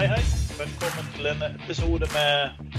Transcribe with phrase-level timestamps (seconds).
[0.00, 0.22] Hei, hei.
[0.56, 2.70] Velkommen til en episode med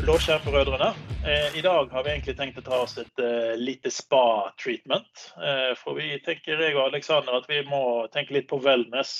[0.00, 0.88] Blåskjermbrødrene.
[1.22, 5.22] Eh, I dag har vi egentlig tenkt å ta oss et uh, lite spa-treatment.
[5.38, 9.12] Eh, for vi tenker jeg og Aleksander at vi må tenke litt på wellness.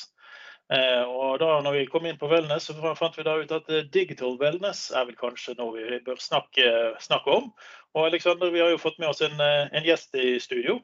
[0.75, 3.71] Eh, og da når vi kom inn på wellness, så fant vi da ut at
[3.71, 6.73] eh, digital wellness er vel kanskje noe vi bør snakke,
[7.07, 7.52] snakke om.
[7.95, 10.80] Og Aleksander, vi har jo fått med oss en, en gjest i studio.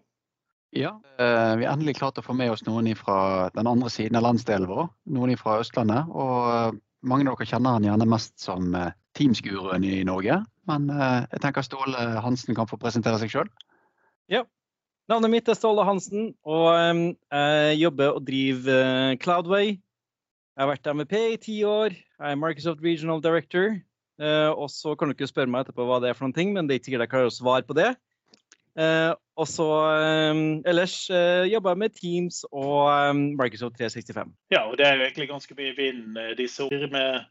[0.71, 4.19] Ja, eh, vi har endelig klart å få med oss noen fra den andre siden
[4.21, 4.87] av landsdelen vår.
[5.11, 6.07] Noen fra Østlandet.
[6.15, 8.77] Og mange av dere kjenner han gjerne mest som
[9.19, 10.39] Teams-guruen i Norge.
[10.71, 13.51] Men jeg tenker Ståle Hansen kan få presentere seg sjøl.
[14.31, 14.45] Ja.
[15.11, 19.73] Navnet mitt er Ståle Hansen, og jeg jobber og driver Cloudway.
[19.75, 21.97] Jeg har vært MVP i ti år.
[21.97, 23.81] Jeg er Microsoft Regional Director.
[24.55, 26.77] Og så kan dere spørre meg etterpå hva det er for noen ting, men det
[26.77, 27.91] er ikke sikkert jeg klarer å svare på det.
[29.41, 29.67] Og så
[30.69, 30.95] ellers
[31.49, 34.35] jobber jeg med Teams og Microsoft 365.
[34.53, 37.23] Ja, og det er jo egentlig ganske mye vind disse år med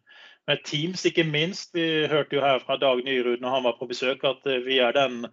[0.49, 1.69] med Teams, ikke minst.
[1.73, 4.95] Vi hørte jo her fra Dag Nyrud når han var på besøk at vi er
[4.97, 5.27] den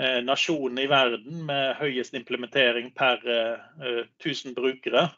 [0.00, 5.10] eh, nasjonen i verden med høyest implementering per eh, 1000 brukere.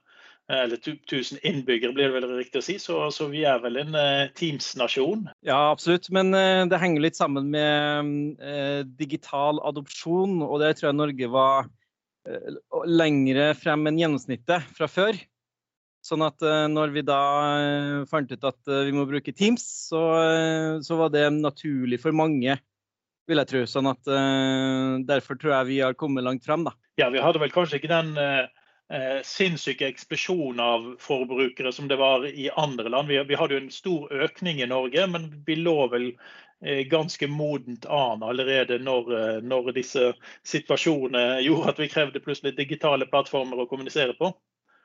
[0.52, 2.74] Eller 1000 innbyggere, blir det vel riktig å si.
[2.82, 5.22] Så, så vi er vel en eh, Teams-nasjon.
[5.46, 6.10] Ja, absolutt.
[6.12, 6.34] Men
[6.68, 8.42] det henger litt sammen med
[9.00, 10.42] digital adopsjon.
[10.44, 11.70] Og det tror jeg Norge var
[12.88, 15.16] lengre frem enn gjennomsnittet fra før.
[16.04, 17.20] Sånn at når vi da
[18.08, 20.02] fant ut at vi må bruke Teams, så,
[20.84, 22.58] så var det naturlig for mange,
[23.28, 23.62] vil jeg tro.
[23.68, 24.12] Sånn at
[25.08, 26.74] derfor tror jeg vi har kommet langt frem, da.
[27.00, 28.12] Ja, vi hadde vel kanskje ikke den
[28.92, 33.08] eh, sinnssyke eksplosjon av forbrukere som det var i andre land.
[33.08, 36.10] Vi, vi hadde jo en stor økning i Norge, men vi lå vel
[36.88, 39.08] ganske modent an allerede når,
[39.44, 40.14] når disse
[40.48, 44.30] situasjonene gjorde at vi krevde plutselig digitale plattformer å kommunisere på.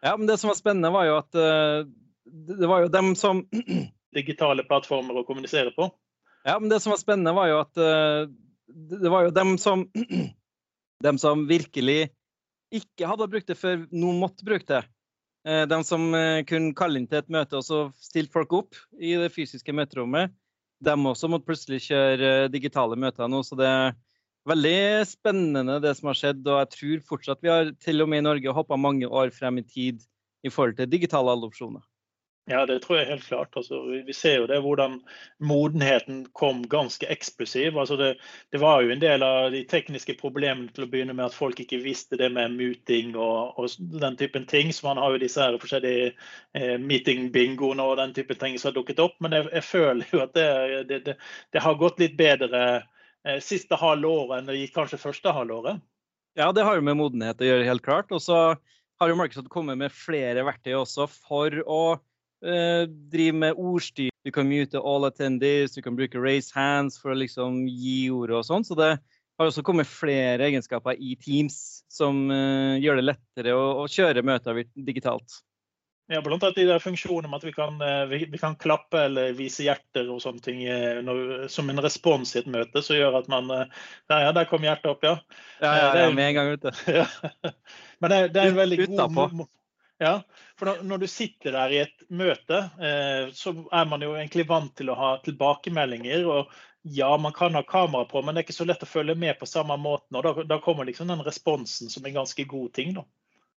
[0.01, 1.87] Ja, men det som var spennende, var jo at uh,
[2.59, 3.45] det var jo dem som
[4.15, 5.89] Digitale plattformer å kommunisere på?
[6.47, 8.29] Ja, men det som var spennende, var jo at uh,
[8.67, 9.87] det var jo dem som
[11.03, 12.09] Dem som virkelig
[12.75, 14.83] ikke hadde brukt det før nå måtte bruke det.
[15.71, 16.09] De som
[16.49, 20.33] kunne kalle inn til et møte og så stilte folk opp i det fysiske møterommet.
[20.83, 23.39] de også måtte plutselig kjøre digitale møter nå.
[23.43, 23.95] så det er
[24.47, 28.23] Veldig spennende det som har skjedd, og jeg tror fortsatt vi har til og med
[28.23, 29.99] i Norge hoppa mange år frem i tid
[30.41, 31.83] i forhold til digitale adopsjoner.
[32.49, 33.53] Ja, det tror jeg helt klart.
[33.59, 34.95] Altså, vi ser jo det hvordan
[35.37, 37.77] modenheten kom ganske eksplosiv.
[37.77, 38.09] Altså, det,
[38.49, 41.61] det, var jo en del av de tekniske problemene til å begynne med at folk
[41.61, 43.69] ikke visste det med muting og, og
[44.01, 44.73] den typen ting.
[44.73, 46.13] Så man har jo disse her forskjellige
[46.57, 49.19] eh, meeting-bingoene og den typen ting som har dukket opp.
[49.21, 51.19] Men jeg, jeg føler jo at det, det,
[51.53, 52.81] det har gått litt bedre
[53.27, 55.81] Eh, siste halvåret enn det gikk kanskje første halvåret?
[56.39, 58.13] Ja, det har jo med modenhet å gjøre, helt klart.
[58.15, 58.37] Og så
[58.99, 61.81] har jo markedet kommet med flere verktøy også for å
[62.39, 64.13] drive med ordstyr.
[64.23, 68.31] Du kan mute all attendees, du kan bruke raise hands for å liksom gi ord
[68.35, 68.63] og sånn.
[68.67, 68.93] Så det
[69.39, 74.25] har også kommet flere egenskaper i Teams som uh, gjør det lettere å, å kjøre
[74.27, 75.39] møter digitalt.
[76.09, 79.03] Ja, blant annet de der funksjonene med at vi kan, eh, vi, vi kan, klappe
[79.05, 80.63] eller vise hjerter og sånne ting
[81.05, 81.19] når,
[81.53, 84.89] som en respons i et møte, som gjør at man Ja, ja, der kom hjertet
[84.89, 85.19] opp, ja.
[85.61, 86.73] Ja, ja, ja med en gang ute.
[87.03, 87.05] ja.
[88.01, 89.45] Men det, det, er en veldig god
[89.99, 90.21] Ja,
[90.59, 94.71] for når, du sitter der i et møte, eh, så er man jo egentlig vant
[94.79, 96.23] til å ha tilbakemeldinger.
[96.27, 99.15] og ja, man kan ha kamera på, men det er ikke så lett å følge
[99.19, 100.15] med på samme måten.
[100.15, 102.93] og Da, da kommer liksom den responsen som en ganske god ting.
[102.95, 103.03] da.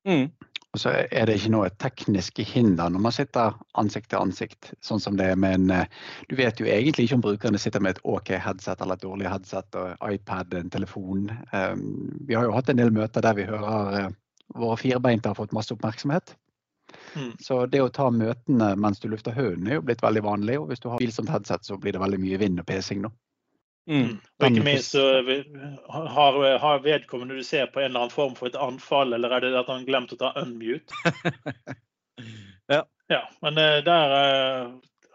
[0.08, 0.30] Mm.
[0.72, 4.70] Og så er det ikke noe teknisk hinder når man sitter ansikt til ansikt.
[4.80, 5.86] sånn som det er med en, eh,
[6.28, 9.28] Du vet jo egentlig ikke om brukerne sitter med et OK headset eller et dårlig
[9.28, 11.30] headset, og iPad, en telefon.
[11.52, 14.14] Um, vi har jo hatt en del møter der vi hører
[14.54, 16.36] våre firbeinte har fått masse oppmerksomhet.
[17.14, 17.32] Mm.
[17.40, 20.58] Så det å ta møtene mens du lufter hunden er jo blitt veldig vanlig.
[20.60, 23.12] Og hvis du har bilsomt headset, så blir det veldig mye vind og pesing nå.
[23.90, 24.02] Mm.
[24.02, 24.16] mm.
[24.38, 25.06] Og ikke minst så
[25.88, 29.46] har, har, vedkommende du ser på en eller annen form for et anfall, eller er
[29.46, 31.14] det at han glemte å ta unmute?
[32.74, 32.84] ja.
[33.10, 33.22] ja.
[33.42, 34.70] Men eh, der eh,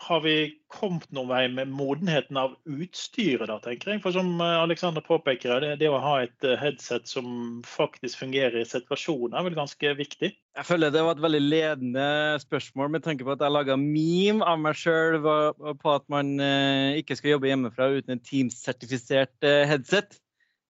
[0.06, 0.36] har vi
[0.70, 4.02] kommet noen vei med modenheten av utstyret, da, tenker jeg.
[4.04, 8.60] For som eh, Alexander påpeker, det, det, å ha et eh, headset som faktisk fungerer
[8.62, 10.32] i situasjonen, er vel ganske viktig?
[10.36, 12.10] Jeg føler det var et veldig ledende
[12.44, 17.02] spørsmål med tanke på at jeg laga meme av meg sjøl på at man eh,
[17.02, 20.22] ikke skal jobbe hjemmefra uten en Teams-sertifisert headset.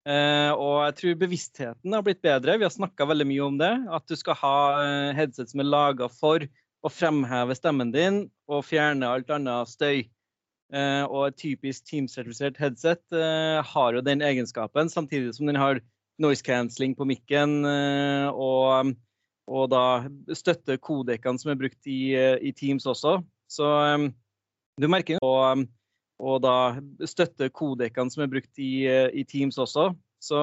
[0.02, 2.58] og jeg tror bevisstheten har blitt bedre.
[2.58, 3.72] Vi har snakka veldig mye om det.
[3.94, 4.56] At du skal ha
[5.18, 6.46] headset som er laga for
[6.82, 10.06] å fremheve stemmen din og fjerne alt annet støy.
[10.72, 15.82] Eh, og et typisk Teams-sertifisert headset eh, har jo den egenskapen, samtidig som den har
[16.22, 18.94] noise cancelling på mikken eh, og,
[19.52, 20.08] og, da
[20.38, 23.18] støtter kodekene som er brukt i, i, Teams også.
[23.52, 24.08] Så um,
[24.80, 25.66] du merker jo og,
[26.24, 26.56] og da
[27.10, 29.90] støtte kodekene som er brukt i, i Teams også.
[30.24, 30.40] Så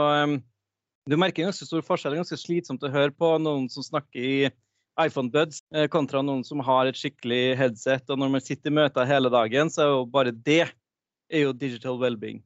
[1.09, 2.13] du merker en ganske stor forskjell.
[2.13, 4.51] Det er ganske slitsomt å høre på noen som snakker i
[4.99, 8.09] iPhone Buds eh, kontra noen som har et skikkelig headset.
[8.11, 11.53] Og når man sitter i møter hele dagen, så er jo bare det er jo
[11.53, 12.43] digital well-being.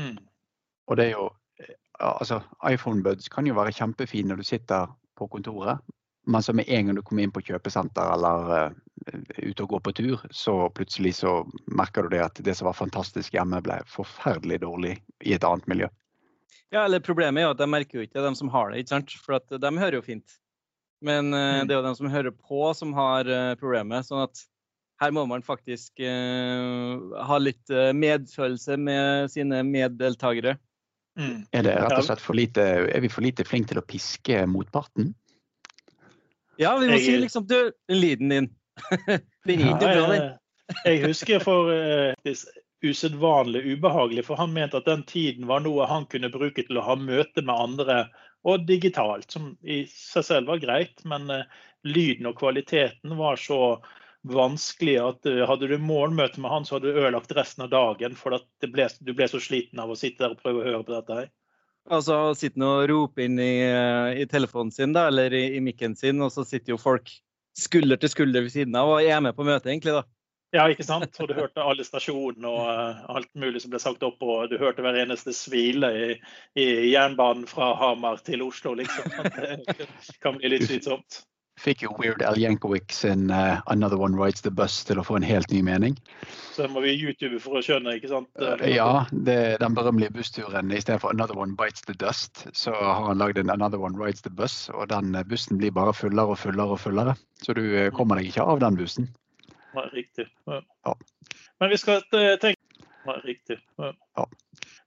[0.00, 0.16] Mm.
[0.86, 1.28] Og det er jo
[1.98, 5.80] altså iPhone Buds kan jo være kjempefin når du sitter på kontoret,
[6.26, 8.72] men så med en gang du kommer inn på kjøpesenter eller uh,
[9.38, 12.76] ute og går på tur, så plutselig så merker du det at det som var
[12.76, 15.88] fantastisk hjemme, ble forferdelig dårlig i et annet miljø.
[16.74, 18.94] Ja, eller Problemet er jo at de merker jo ikke de som har det, ikke
[18.96, 19.14] sant?
[19.22, 20.36] for at de hører jo fint.
[21.04, 24.06] Men uh, det er jo de som hører på, som har uh, problemet.
[24.08, 24.44] sånn at
[25.02, 30.54] her må man faktisk ha litt medfølelse med sine meddeltakere.
[31.20, 31.42] Mm.
[31.52, 34.46] Er det rett og slett for lite, er vi for lite flinke til å piske
[34.48, 35.10] motparten?
[36.56, 37.58] Ja, vi må jeg, si liksom Du,
[37.92, 38.48] lyden din.
[39.48, 40.30] den gikk jo bra, den.
[40.84, 42.46] Jeg husker for uh,
[42.84, 46.84] usedvanlig ubehagelig, for han mente at den tiden var noe han kunne bruke til å
[46.86, 47.98] ha møte med andre,
[48.46, 51.00] og digitalt, som i seg selv var greit.
[51.08, 51.46] Men uh,
[51.86, 53.78] lyden og kvaliteten var så
[54.26, 58.14] vanskelig at uh, hadde du morgenmøte med han, så hadde du ødelagt resten av dagen.
[58.18, 60.94] For ble, du ble så sliten av å sitte der og prøve å høre på
[60.94, 61.34] dette her.
[61.86, 65.94] Altså sitte og rope inn i, eh, i, telefonen sin da, eller i, i mikken
[65.94, 67.12] sin, og så sitter jo folk
[67.56, 69.94] skulder til skulder ved siden av og er med på møtet, egentlig.
[69.94, 70.02] da.
[70.54, 71.16] Ja, ikke sant.
[71.20, 74.22] Og du hørte alle stasjonene og uh, alt mulig som ble sagt opp.
[74.22, 76.10] Og du hørte hver eneste svile i,
[76.58, 79.10] i jernbanen fra Hamar til Oslo, liksom.
[79.66, 79.88] Det
[80.22, 81.24] kan bli litt slitsomt
[81.60, 85.16] fikk jo Weird Al Jankovic sin uh, 'Another One Rides the Bus' til å få
[85.16, 85.96] en helt ny mening.
[86.54, 88.28] Så må vi YouTube for å skjønne, ikke sant?
[88.40, 92.74] Uh, ja, det, den berømmelige bussturen i stedet for 'Another One Bites the Dust', så
[92.76, 95.94] har han lagd en 'Another One Rides the Bus', og den eh, bussen blir bare
[95.94, 97.16] fullere og fullere og fullere.
[97.42, 99.08] Så du uh, kommer deg ikke av den bussen.
[99.76, 100.28] Ja, riktig.
[100.48, 100.62] Ja.
[100.86, 100.96] Ja.
[101.60, 102.66] Men vi skal tenke
[103.06, 103.58] Nei, riktig.
[103.78, 104.24] Ja.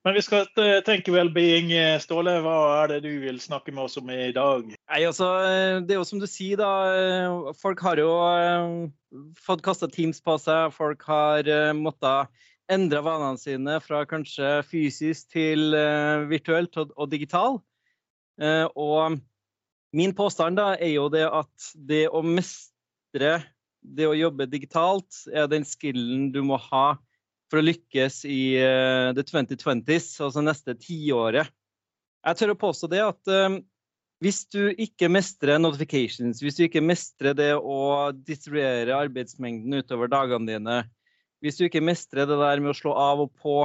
[0.03, 1.71] Men vi skal eh, tenke well-being.
[1.75, 4.67] Eh, Ståle, hva er det du vil snakke med oss om i dag?
[4.75, 7.53] Nei, altså, eh, Det er jo som du sier, da.
[7.59, 8.11] Folk har jo
[9.39, 10.73] fått kasta Teams på seg.
[10.75, 11.47] Folk har
[11.77, 12.31] måttet
[12.69, 15.73] endre vanene sine fra kanskje fysisk til
[16.29, 17.57] virtuelt og, og digital.
[18.77, 19.17] Og
[19.97, 23.39] min påstand da er jo det at det å mestre
[23.81, 26.97] det å jobbe digitalt, er den skillen du må ha
[27.49, 31.49] for å lykkes i uh, the 2020s, altså neste tiåret.
[32.27, 33.57] Jeg tør å påstå det at uh,
[34.23, 40.49] hvis du ikke mestrer notifications, hvis du ikke mestrer det å distribuere arbeidsmengden utover dagene
[40.49, 40.79] dine,
[41.39, 43.63] hvis du ikke mestrer det der med å slå av og på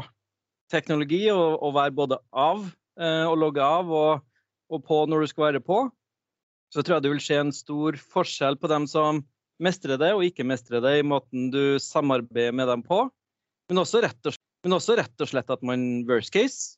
[0.72, 4.24] teknologi og, og være både av uh, og logge av og,
[4.72, 5.82] og på når du skal være på,
[6.72, 9.20] så tror jeg det vil skje en stor forskjell på dem som
[9.62, 13.04] mestrer det og ikke mestre det, i måten du samarbeider med dem på.
[13.70, 16.76] Men også, rett og, men også rett og slett at man worst case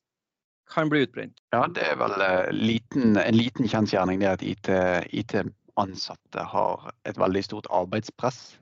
[0.71, 1.37] kan bli utbrent.
[1.55, 7.19] Ja, det er vel uh, liten, en liten kjensgjerning det at IT-ansatte IT har et
[7.19, 8.57] veldig stort arbeidspress.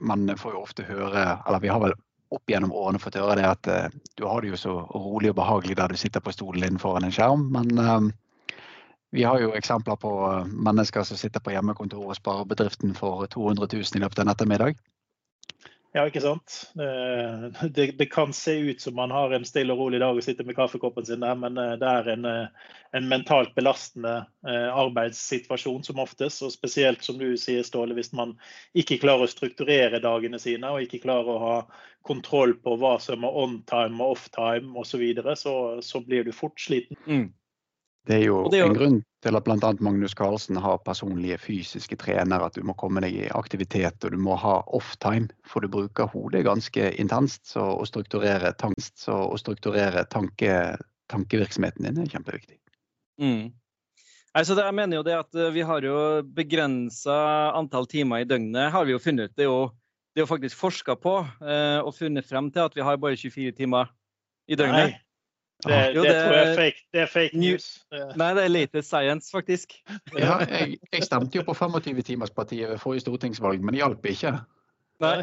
[0.00, 1.96] Man får jo ofte høre, eller vi har vel
[2.30, 5.40] opp gjennom årene fått høre det at uh, du har det jo så rolig og
[5.42, 8.08] behagelig der du sitter på stolen din foran en skjerm, men uh,
[9.10, 10.12] vi har jo eksempler på
[10.46, 14.34] mennesker som sitter på hjemmekontor og sparer bedriften for 200 000 i løpet av en
[14.34, 14.80] ettermiddag.
[15.90, 16.54] Ja, ikke sant.
[17.74, 20.46] Det, det, kan se ut som man har en stille og rolig dag og sitter
[20.46, 24.12] med kaffekoppen sin der, men eh, det er en, eh, en mentalt belastende
[24.46, 26.44] eh, arbeidssituasjon som oftest.
[26.46, 28.36] Og spesielt som du sier, Ståle, hvis man
[28.78, 31.58] ikke klarer å strukturere dagene sine og ikke klarer å ha
[32.06, 36.06] kontroll på hva som er on time og off time osv., så, videre, så så
[36.06, 37.02] blir du fort sliten.
[37.10, 37.28] Mm.
[38.08, 39.70] Det er jo, det er en grunn til at bl.a.
[39.84, 42.48] Magnus Carlsen har personlige fysiske trenere.
[42.48, 45.28] At du må komme deg i aktivitet og du må ha off-time.
[45.46, 47.44] For du bruker hodet ganske intenst.
[47.52, 50.78] Så å strukturere, tank, så å strukturere tanke,
[51.12, 52.56] tankevirksomheten din er kjempeviktig.
[53.20, 53.50] Mm.
[54.38, 57.18] Altså, jeg mener jo det at eh, Vi har jo begrensa
[57.58, 58.72] antall timer i døgnet.
[58.72, 59.34] har vi jo funnet.
[59.36, 59.68] Det er jo,
[60.14, 63.18] det er jo faktisk forska på eh, og funnet frem til at vi har bare
[63.18, 63.92] 24 timer
[64.48, 64.94] i døgnet.
[64.94, 65.09] Nei.
[65.60, 67.66] Det, jo, det, det, tror jeg er fake, det er fake news.
[67.92, 69.74] Nei, det er lite science, faktisk.
[70.16, 74.32] Ja, jeg, jeg stemte jo på 25-timerspartiet ved forrige stortingsvalg, men det hjalp ikke.
[75.04, 75.18] Nei.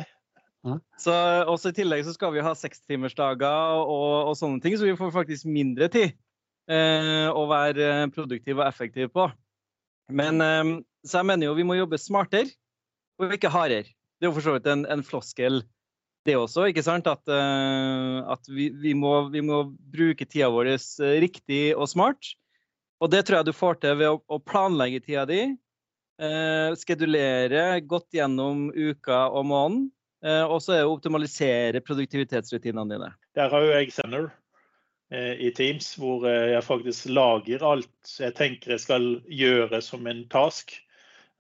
[1.00, 1.13] Så
[1.48, 5.13] også I tillegg så skal vi ha sekstimersdager og, og sånne ting, så vi får
[5.15, 6.12] faktisk mindre tid
[6.70, 9.29] eh, å være produktiv og effektiv på.
[10.12, 10.74] Men eh,
[11.08, 12.51] så jeg mener jo vi må jobbe smartere
[13.22, 13.88] og ikke hardere.
[14.17, 15.62] Det er jo for så vidt en, en floskel
[16.27, 17.07] det også, ikke sant?
[17.10, 22.36] At, uh, at vi, vi, må, vi, må, bruke tida vår eh, riktig og smart.
[23.01, 25.41] Og det tror jeg du får til ved å, å planlegge tida di.
[26.17, 29.88] Uh, skedulere godt gjennom uka og måneden.
[30.25, 33.12] Eh, og så er optimalisere produktivitetsrutinene dine.
[33.38, 34.29] Der har jo jeg Sender
[35.13, 40.07] eh, i Teams, hvor eh, jeg faktisk lager alt jeg tenker jeg skal gjøre som
[40.10, 40.74] en task.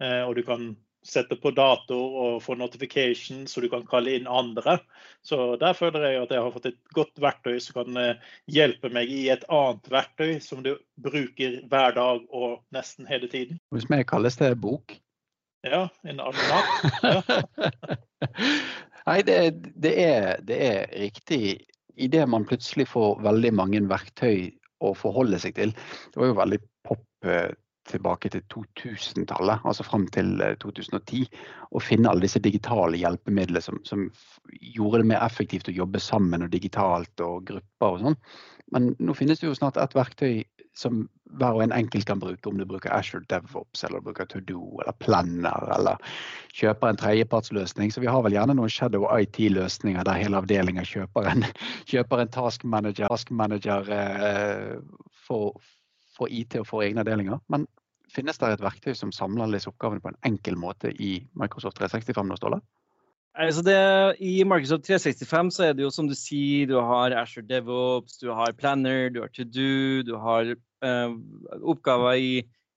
[0.01, 0.69] Eh, og du kan
[1.07, 4.77] sette på dator og få notification, så du kan kalle inn andre.
[5.25, 8.91] Så der føler jeg at jeg har fått et godt verktøy som kan eh, hjelpe
[8.93, 10.73] meg i et annet verktøy som du
[11.03, 13.61] bruker hver dag og nesten hele tiden.
[13.75, 14.97] Hvis meg kalles det bok.
[15.67, 16.67] Ja, en almanakk.
[17.03, 17.41] Ja.
[19.07, 19.37] Nei, det,
[19.79, 21.41] det, er, det er riktig.
[21.95, 24.51] Idet man plutselig får veldig mange verktøy
[24.83, 25.71] å forholde seg til.
[26.11, 27.49] Det var jo veldig pop eh,
[27.89, 31.23] tilbake til 2000-tallet, altså fram til 2010,
[31.71, 34.07] og finne alle disse digitale hjelpemidlene som, som,
[34.75, 38.21] gjorde det mer effektivt å jobbe sammen og digitalt og grupper og sånn.
[38.75, 40.43] Men nå finnes det jo snart et verktøy
[40.77, 41.05] som
[41.37, 44.95] hver og en enkelt kan bruke, om du bruker Azure DevOps eller bruker To-Do eller
[45.01, 46.11] Planner eller
[46.55, 47.91] kjøper en tredjepartsløsning.
[47.91, 51.31] Så vi har vel gjerne noen Shadow IT-løsninger der hele avdelinga kjøper
[51.91, 54.77] kjøper en task manager, task manager eh,
[55.27, 55.57] for,
[56.15, 57.41] for IT og for egne avdelinger.
[57.51, 57.67] Men
[58.13, 62.27] finnes det et verktøy som samler disse oppgavene på en enkel måte i Microsoft 365
[62.27, 62.61] nå, Ståle?
[63.37, 63.77] Altså det,
[64.17, 68.31] I Microsoft 365 så er det jo som du sier, du har Asher DevOps, du
[68.33, 71.11] har Planner, du har To Do, du har uh,
[71.61, 72.31] oppgaver i,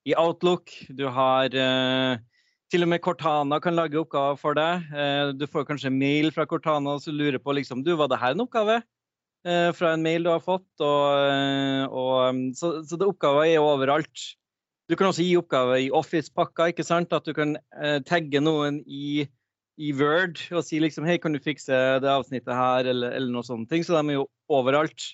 [0.05, 0.75] i, Outlook.
[0.93, 2.21] Du har uh,
[2.71, 4.85] til og med Cortana kan lage oppgaver for deg.
[4.93, 8.37] Uh, du får kanskje mail fra Cortana som lurer på liksom, du, var det her
[8.37, 8.83] en oppgave
[9.41, 10.69] fra en mail du har fått.
[10.85, 14.27] Og, og, um, så, så det oppgaver er overalt.
[14.91, 17.13] Du kan også gi oppgaver i Office-pakka, ikke sant?
[17.15, 17.55] At du kan
[18.09, 19.29] tagge noen i
[19.81, 23.65] i Word og si liksom Hei, kan du fikse det avsnittet her, eller, eller noe
[23.71, 23.85] ting.
[23.87, 25.13] Så de er jo overalt.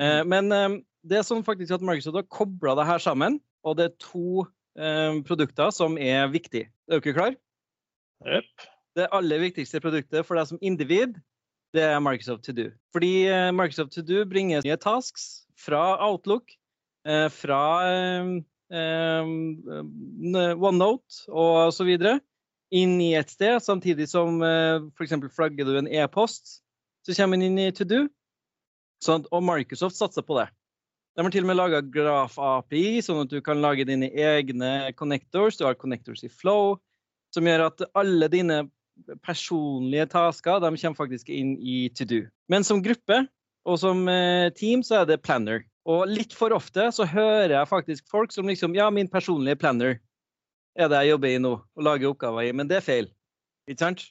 [0.00, 0.32] Eh, mm.
[0.32, 0.78] men eh,
[1.08, 4.46] det er sånn faktisk at Microsoft har kobla det her sammen, og det er to
[4.78, 6.70] eh, produkter som er viktige.
[6.88, 7.36] Er du ikke klar?
[8.24, 8.68] Yep.
[8.96, 11.18] Det aller viktigste produktet for deg som individ,
[11.72, 12.70] det er Microsoft To Do.
[12.94, 16.54] Fordi eh, Microsoft To Do bringer nye tasks fra Outlook,
[17.08, 18.32] eh, fra eh,
[20.62, 22.18] OneNote og så videre
[22.72, 25.12] inn i et sted, samtidig som uh, f.eks.
[25.34, 26.62] flagger du en e-post,
[27.04, 28.00] så kommer den inn i To Do.
[29.04, 30.48] Sånn, og Microsoft satser på det.
[31.12, 35.58] De har til og med laga Graph-API, sånn at du kan lage dine egne connectors.
[35.60, 36.78] Du har connectors i Flow,
[37.34, 38.62] som gjør at alle dine
[39.24, 42.22] personlige tasker de kommer faktisk inn i To Do.
[42.48, 43.26] Men som gruppe
[43.68, 45.66] og som eh, team så er det planner.
[45.90, 49.98] Og litt for ofte så hører jeg faktisk folk som liksom Ja, min personlige planner
[50.78, 52.52] er det jeg jobber i nå, og lager oppgaver i.
[52.56, 53.08] Men det er feil.
[53.68, 54.04] Ikke sant?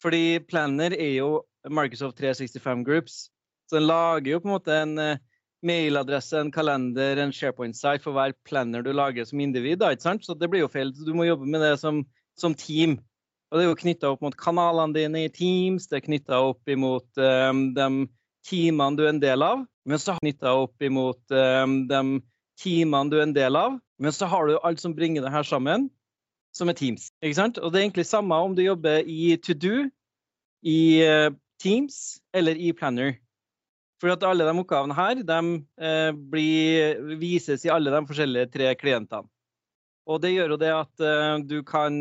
[0.00, 3.26] Fordi Planner er jo Microsoft 365 Groups.
[3.68, 5.18] Så den lager jo på en måte en uh,
[5.66, 9.82] mailadresse, en kalender, en SharePoint-site for hver planner du lager som individ.
[9.82, 10.24] Da, ikke sant?
[10.24, 10.94] Så det blir jo feil.
[10.96, 12.00] Du må jobbe med det som,
[12.40, 12.96] som team.
[13.50, 16.70] Og det er jo knytta opp mot kanalene dine i Teams, det er knytta opp
[16.70, 17.86] imot um, de
[18.46, 19.64] teamene du er en del av.
[19.88, 22.02] Men så knytta opp imot um, de
[22.60, 23.78] teamene du er en del av.
[24.00, 25.88] Men så har du alt som bringer det her sammen,
[26.56, 27.10] som er Teams.
[27.22, 27.58] Ikke sant?
[27.60, 29.74] Og det er egentlig samme om du jobber i To Do,
[30.66, 31.28] i eh,
[31.60, 33.18] Teams eller i Planner.
[34.00, 35.40] For at alle de oppgavene her de,
[35.84, 39.28] eh, blir, vises i alle de forskjellige tre klientene.
[40.10, 42.00] Og det gjør jo det at eh, du kan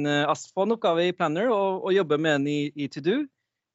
[0.55, 3.19] få en oppgave i Planner og, og jobbe med den i, i To Do.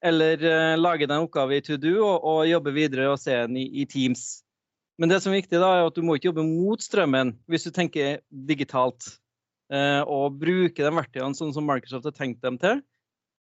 [0.04, 3.36] Eller uh, lage deg en oppgave i To Do og, og jobbe videre og se
[3.46, 4.44] den i, i Teams.
[5.00, 7.66] Men det som er viktig da, er at du må ikke jobbe mot strømmen hvis
[7.66, 9.16] du tenker digitalt.
[9.72, 12.84] Uh, og bruke de verktøyene sånn som Microsoft har tenkt dem til.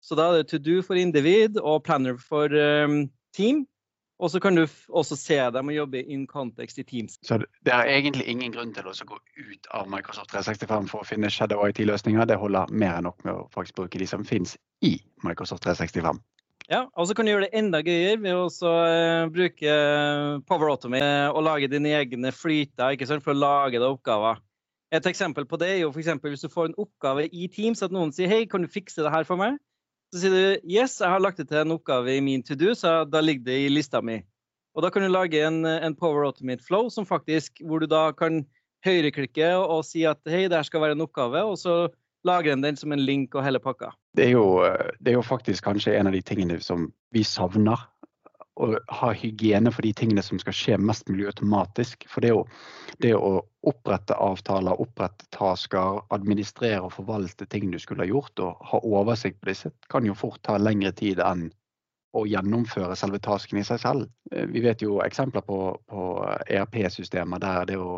[0.04, 3.06] Så da er det to do for individ og planner for um,
[3.36, 3.64] team.
[4.24, 7.18] Og så kan du også se dem og jobbe in context i Teams.
[7.28, 11.08] Så det er egentlig ingen grunn til å gå ut av Microsoft 365 for å
[11.08, 12.28] finne Shadow IT-løsninger.
[12.30, 14.56] Det holder mer enn nok med å faktisk bruke de som finnes
[14.86, 14.96] i
[15.28, 16.22] Microsoft 365.
[16.72, 20.72] Ja, og så kan du gjøre det enda gøyere ved å uh, bruke eh, Power
[20.72, 24.40] Automate uh, og lage dine egne flyter ikke sant, for å lage deg oppgaver.
[24.96, 27.92] Et eksempel på det er jo for hvis du får en oppgave i Teams, at
[27.92, 29.58] noen sier hei, kan du fikse det her for meg?
[30.14, 32.72] Så sier du yes, jeg har lagt det til en oppgave i min to do,
[32.78, 34.22] så da ligger det i lista mi.
[34.78, 38.08] Og da kan du lage en, en Power Automate Flow som faktisk, hvor du da
[38.16, 38.44] kan
[38.86, 41.90] høyreklikke og, og si at hei, det her skal være en oppgave, og så
[42.28, 43.94] lager en den som en link og hele pakka.
[44.18, 44.62] Det er, jo,
[45.00, 47.90] det er jo faktisk kanskje en av de tingene som vi savner.
[48.54, 48.68] Å
[49.00, 52.06] ha hygiene for de tingene som skal skje mest mulig automatisk.
[52.12, 52.44] For det, jo,
[53.02, 58.62] det å opprette avtaler, opprette tasker, administrere og forvalte ting du skulle ha gjort, og
[58.70, 61.48] ha oversikt på disse, kan jo fort ta lengre tid enn
[62.14, 64.10] å gjennomføre selve tasken i seg selv.
[64.32, 66.04] Eh, vi vet jo eksempler på, på
[66.46, 67.98] ERP-systemer der det å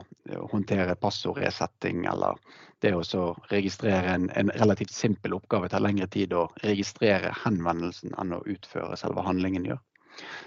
[0.51, 2.39] håndtere passordresetting eller
[2.83, 8.35] det å registrere en, en, relativt simpel oppgave tar lengre tid å registrere henvendelsen enn
[8.35, 9.81] å utføre selve handlingen gjør.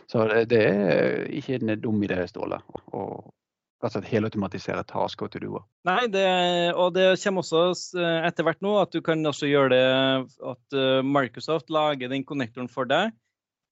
[0.09, 2.61] Så det er ikke en dum idé, Ståle,
[2.97, 3.03] å
[3.87, 5.61] slett helautomatisere task og to do.
[5.87, 6.25] Nei, det,
[6.75, 9.85] og det kommer også etter hvert nå at du kan også gjøre det
[10.53, 13.13] at eh, Microsoft lager den konnektoren for deg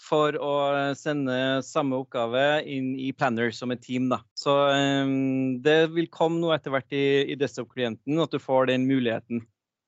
[0.03, 0.53] for å
[0.99, 4.11] sende samme oppgave inn i Planner som et team.
[4.13, 4.21] Da.
[4.39, 8.87] Så um, det vil komme noe etter hvert i, i desktop-klienten, at du får den
[8.89, 9.43] muligheten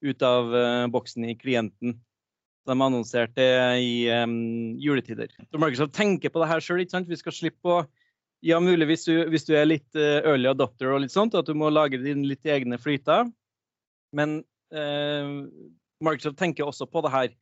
[0.04, 1.98] ut av uh, boksen i klienten.
[2.68, 3.44] De annonserte
[3.80, 5.30] i um, juletider.
[5.48, 6.84] Så Microsoft tenker på det her sjøl.
[6.84, 7.80] Vi skal slippe å
[8.44, 11.48] ja, mulig hvis du, hvis du er litt uh, early adopter og litt sånt, at
[11.48, 13.26] du må lage dine litt egne flyter.
[14.16, 14.40] Men
[14.74, 15.42] uh,
[16.04, 17.32] Microsoft tenker også på det her.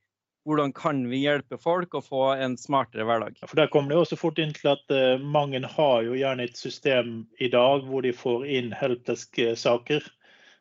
[0.46, 3.40] Hvordan kan vi hjelpe folk å få en smartere hverdag?
[3.42, 6.60] For Der kommer det også fort inn til at uh, mange har jo gjerne et
[6.60, 10.06] system i dag hvor de får inn helpdesk-saker.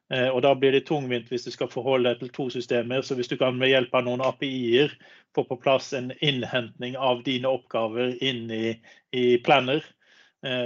[0.09, 3.05] Uh, og Da blir det tungvint hvis du skal forholde deg til to systemer.
[3.05, 4.95] Så hvis du kan med hjelp av noen API-er
[5.37, 8.79] få på plass en innhentning av dine oppgaver inn i,
[9.13, 10.04] i Planner, Eh,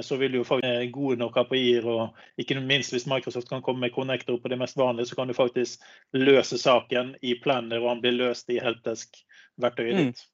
[0.03, 0.59] så vil du få
[0.91, 1.85] gode nok API-er.
[1.87, 5.29] og Ikke minst hvis Microsoft kan komme med connector på det mest vanlige, så kan
[5.29, 10.03] du faktisk løse saken i Planner, og han blir løst i helpdesk-verktøyet mm.
[10.03, 10.25] ditt.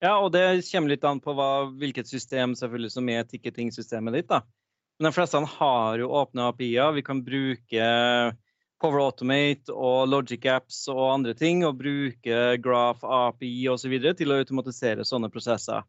[0.00, 4.28] Ja, og det kommer litt an på hva, hvilket system selvfølgelig som er ticketing-systemet ditt.
[4.30, 4.44] da.
[4.98, 6.94] Men de fleste har jo åpne API-er.
[6.96, 7.88] Vi kan bruke
[8.78, 13.94] Power Automate og Logic Apps og andre ting, og bruke Graph API osv.
[14.18, 15.86] til å automatisere sånne prosesser.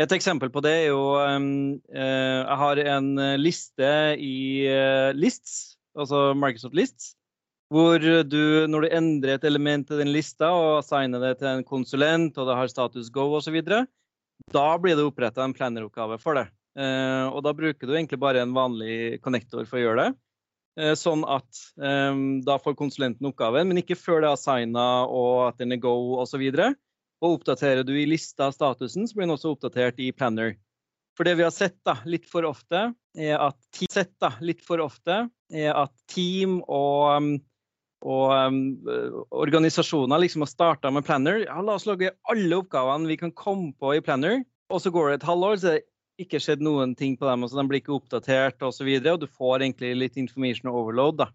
[0.00, 1.48] Et eksempel på det er jo um,
[1.92, 7.10] uh, Jeg har en eh, liste i uh, Lists, altså Microsoft Lists,
[7.70, 11.66] hvor du, når du endrer et element i den lista og assigner det til en
[11.66, 13.60] konsulent, og det har status go osv.,
[14.50, 16.48] da blir det oppretta en planner-oppgave for det.
[17.30, 20.96] Og da bruker du egentlig bare en vanlig connector for å gjøre det.
[20.98, 25.76] Sånn at da får konsulenten oppgaven, men ikke før det er assigna og at den
[25.76, 26.42] er go osv.
[26.42, 26.74] Og
[27.26, 30.54] oppdaterer du i lista statusen, så blir den også oppdatert i Planner.
[31.18, 33.58] For det vi har sett da, litt for ofte, er at,
[33.90, 34.32] sett, da,
[34.64, 37.34] for ofte, er at team og,
[38.06, 38.60] og um,
[39.42, 41.42] organisasjoner liksom har starta med Planner.
[41.44, 44.40] Ja, la oss lage alle oppgavene vi kan komme på i Planner.
[44.70, 45.82] Og så går det et halvår, så det
[46.20, 47.44] ikke skjedd noen ting på dem.
[47.44, 48.68] altså De blir ikke oppdatert osv.
[48.68, 51.20] Og, så videre, og du får egentlig litt information overload.
[51.24, 51.30] da.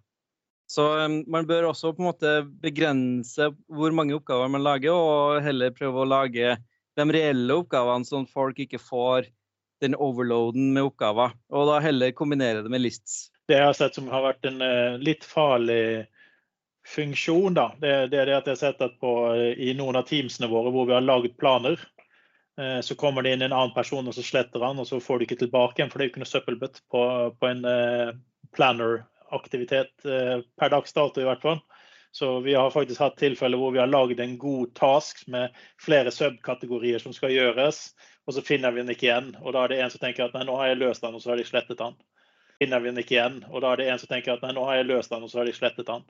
[0.66, 0.86] Så
[1.30, 6.02] man bør også på en måte begrense hvor mange oppgaver man lager, og heller prøve
[6.02, 6.56] å lage
[6.96, 9.30] de reelle oppgavene, sånn at folk ikke får
[9.84, 11.36] den overloaden med oppgaver.
[11.54, 13.30] Og da heller kombinere det med lists.
[13.46, 16.08] Det jeg har sett som har vært en uh, litt farlig
[16.86, 19.12] funksjon, da, det, det, er det at jeg har sett at på,
[19.58, 21.78] i noen av teamsene våre hvor vi har laget planer,
[22.62, 25.20] uh, så kommer det inn en annen person og så sletter han, og så får
[25.20, 27.04] du ikke tilbake igjen, for det er jo ikke noe søppelbøtt på,
[27.38, 27.68] på en
[28.56, 29.04] planner
[29.38, 31.62] aktivitet eh, per dags dato, i hvert fall.
[32.16, 36.14] Så vi har faktisk hatt tilfeller hvor vi har laget en god task med flere
[36.16, 37.90] subkategorier som skal gjøres,
[38.24, 39.34] og så finner vi den ikke igjen.
[39.42, 41.24] Og da er det en som tenker at nei, nå har jeg løst den, og
[41.24, 41.98] så har de slettet den.
[42.62, 44.64] Finner vi den ikke igjen, og da er det en som tenker at nei, nå
[44.70, 46.08] har jeg løst den, og så har de slettet den.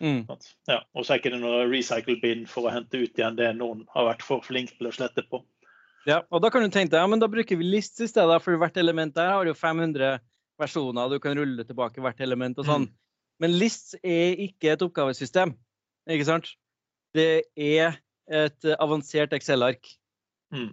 [0.00, 0.22] Mm.
[0.70, 3.50] Ja, og så er det ikke noe recycle bin for å hente ut igjen det
[3.58, 5.42] noen har vært for flink til å slette på.
[6.08, 8.38] Ja, og Da kan du tenke deg ja, men da bruker vi list i stedet,
[8.40, 10.22] for hvert element der har jo 500
[10.60, 12.88] versjoner, du kan rulle tilbake hvert element og sånn.
[12.88, 12.96] Mm.
[13.40, 15.54] Men LIST er ikke et oppgavesystem,
[16.10, 16.52] ikke sant?
[17.16, 17.96] Det er
[18.30, 19.88] et avansert Excel-ark.
[20.54, 20.70] Mm.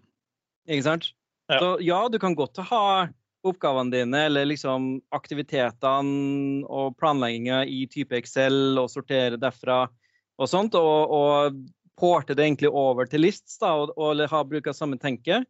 [0.67, 1.11] Ikke sant?
[1.47, 1.61] Ja.
[1.61, 3.07] Så ja, du kan godt ha
[3.47, 9.85] oppgavene dine eller liksom aktivitetene og planlegginga i type Excel og sortere derfra
[10.37, 11.61] og sånt, og, og
[11.97, 15.41] porte det egentlig over til lists da, og, og ha bruk av samme tenke.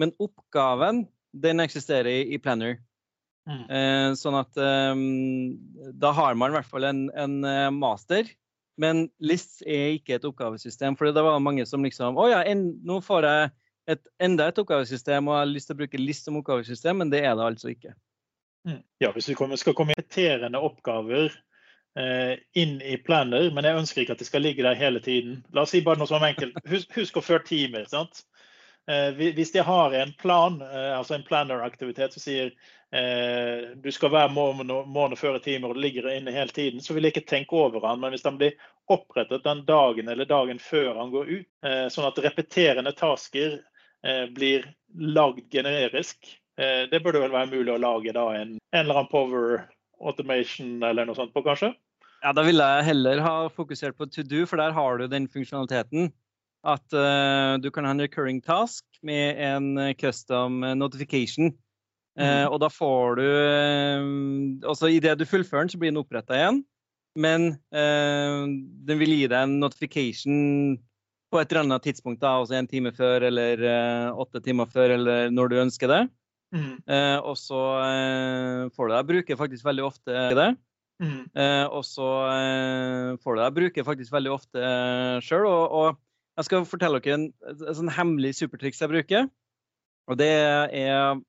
[0.00, 1.04] Men oppgaven
[1.36, 2.78] den eksisterer i, i Planner.
[3.48, 3.64] Mm.
[3.72, 5.00] Eh, sånn at eh,
[6.02, 8.28] da har man i hvert fall en, en uh, master.
[8.80, 10.96] Men LIST er ikke et oppgavesystem.
[10.96, 13.50] For det var mange som liksom Å ja, en, nå får jeg
[13.92, 17.12] et, enda et oppgavesystem og jeg har lyst til å bruke LIST som oppgavesystem, men
[17.12, 17.94] det er det altså ikke.
[18.68, 18.82] Mm.
[19.02, 21.32] Ja, hvis vi skal kommenterende oppgaver
[21.98, 25.40] eh, inn i Planner, men jeg ønsker ikke at de skal ligge der hele tiden.
[25.56, 26.58] La oss si bare noe som enkelt.
[26.70, 27.88] Husk, husk å føre timer.
[27.90, 28.22] sant?
[28.90, 32.52] Eh, hvis de har en plan, eh, altså en planner-aktivitet som sier
[32.92, 37.04] eh, du skal være måned i timer og det ligger inne hele tiden, så vil
[37.04, 38.00] jeg ikke tenke over han.
[38.00, 38.58] Men hvis han blir
[38.90, 41.50] opprettet den dagen eller dagen før han går ut,
[41.94, 43.60] sånn at repeterende tasker
[44.34, 44.64] blir
[44.98, 46.18] lagd generisk,
[46.56, 49.68] det burde vel være mulig å lage da en, en eller annen power
[50.00, 51.70] automation eller noe sånt på, kanskje?
[52.20, 55.28] Ja, Da ville jeg heller ha fokusert på to do, for der har du den
[55.28, 56.12] funksjonaliteten.
[56.60, 61.54] at uh, du kan ha en recurring task med en custom notification.
[62.20, 66.36] Uh, og da får du uh, Altså idet du fullfører den, så blir den oppretta
[66.36, 66.62] igjen.
[67.18, 70.76] Men den vil gi deg en notification
[71.34, 73.64] på et eller annet tidspunkt, da, altså en time før eller
[74.14, 75.98] åtte timer før, eller når du ønsker det.
[76.54, 76.78] Mm.
[77.26, 77.58] og så
[78.76, 80.48] får du deg bruke bruker faktisk veldig ofte det.
[81.02, 81.26] Mm.
[81.74, 82.08] og så
[83.26, 85.48] får du deg bruke bruker faktisk veldig ofte eh, sjøl.
[85.50, 86.00] Og, og,
[86.38, 89.26] jeg skal fortelle dere en, en sånn hemmelig supertriks jeg bruker.
[90.10, 91.20] Og det er eh,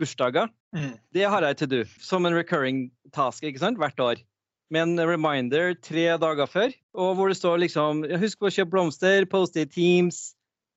[0.00, 0.50] bursdager.
[0.76, 0.96] Mm.
[1.14, 3.80] Det har jeg til do som en recurring task ikke sant?
[3.80, 4.24] hvert år.
[4.70, 9.24] Med en reminder tre dager før, og hvor det står liksom Husk å kjøpe blomster,
[9.24, 10.34] poste i Teams.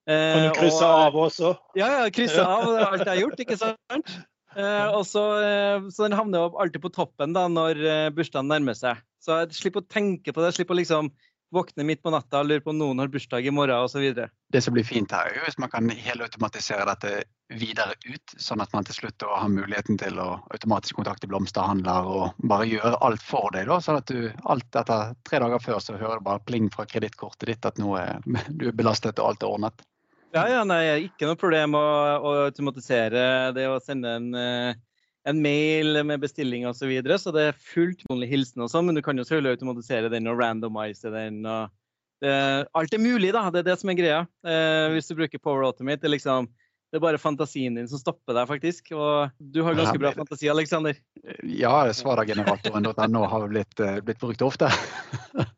[0.07, 1.55] Eh, kan du krysse og, av også?
[1.75, 4.13] Ja, ja, krysse av alt jeg har gjort, ikke sant?
[4.55, 8.75] Eh, og så, eh, så den havner alltid på toppen da, når eh, bursdagen nærmer
[8.75, 8.99] seg.
[9.21, 10.51] Så jeg slipper å tenke på det.
[10.51, 11.11] Jeg slipper å liksom
[11.51, 14.05] våkne midt på natta og lure på om noen har bursdag i morgen osv.
[14.51, 18.63] Det som blir fint her, er jo hvis man kan helautomatisere dette videre ut, sånn
[18.63, 23.23] at man til slutt har muligheten til å automatisk kontakte blomsterhandler og bare gjøre alt
[23.25, 23.67] for deg.
[23.67, 26.87] Da, sånn at du alt etter tre dager før så hører du bare pling fra
[26.87, 29.87] kredittkortet ditt at nå er, du er belastet og alt er ordnet.
[30.31, 31.83] Ja, ja, nei, ikke noe problem å,
[32.23, 34.79] å automatisere det å sende en uh,
[35.29, 36.81] en mail med bestilling osv.
[36.81, 39.59] Så, videre, så det er fullt mulig hilsen og sånn, men du kan jo selvfølgelig
[39.59, 41.43] automatisere den og randomise den.
[41.45, 41.69] og
[42.21, 42.33] det,
[42.77, 43.47] Alt er mulig, da.
[43.53, 44.25] Det er det som er greia.
[44.45, 46.03] Eh, hvis du bruker Power Automate.
[46.03, 46.49] Det er, liksom,
[46.91, 48.93] det er bare fantasien din som stopper deg, faktisk.
[48.97, 50.97] Og du har ganske bra fantasi, Aleksander.
[51.45, 54.69] Ja, svarageneratoren.no har blitt, eh, blitt brukt ofte.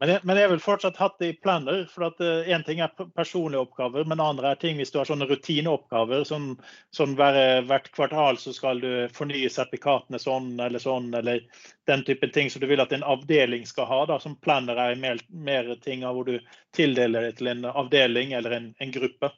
[0.00, 1.80] Men jeg, men jeg, vil fortsatt hatt det i planer.
[1.90, 5.08] for at Én eh, ting er personlige oppgaver, men andre er ting hvis du har
[5.08, 6.22] sånne rutineoppgaver.
[6.24, 6.52] som,
[6.94, 11.42] som hver, hvert kvartal så skal du fornye sertifikatene sånn eller sånn, eller
[11.90, 14.04] den type ting som du vil at en avdeling skal ha.
[14.06, 16.38] da, Som planner er mer, mer ting av hvor du
[16.76, 19.32] tildeler det til en avdeling eller en, en gruppe.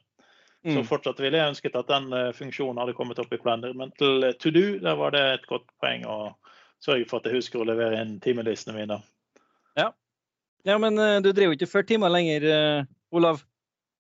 [0.63, 0.75] Mm.
[0.75, 3.73] Så fortsatt ville jeg ønsket at den uh, funksjonen hadde kommet opp i Planner.
[3.73, 6.35] Men til uh, To Do der var det et godt poeng å
[6.81, 8.99] sørge for at jeg husker å levere inn timelistene mine.
[9.79, 9.89] Ja,
[10.67, 13.43] ja, men uh, du driver jo ikke 40 timer lenger, uh, Olav?